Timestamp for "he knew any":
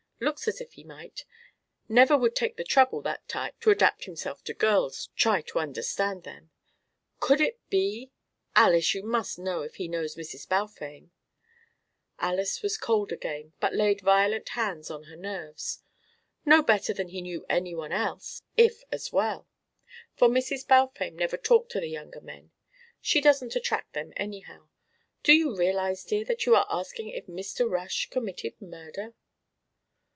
17.07-17.73